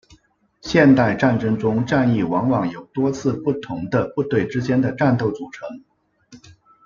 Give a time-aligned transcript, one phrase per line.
[0.61, 5.83] 现代战争中的战役往往由多次不同的部队之间的战斗组成。